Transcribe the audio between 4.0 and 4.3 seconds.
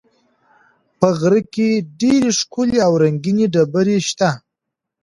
شته.